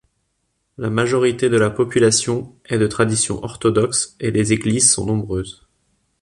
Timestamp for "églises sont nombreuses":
4.51-5.67